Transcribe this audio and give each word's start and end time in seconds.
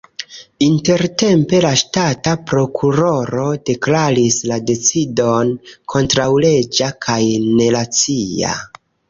Intertempe 0.67 1.59
la 1.65 1.73
ŝtata 1.81 2.33
prokuroro 2.51 3.43
deklaris 3.71 4.39
la 4.53 4.59
decidon 4.71 5.53
kontraŭleĝa 5.95 6.91
kaj 7.07 7.21
neracia. 7.63 8.57